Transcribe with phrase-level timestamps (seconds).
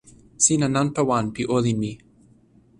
[0.43, 1.91] sina nanpa wan pi olin mi.